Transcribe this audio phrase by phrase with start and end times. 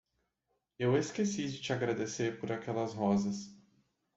[0.79, 3.55] Eu esqueci de te agradecer por aquelas rosas.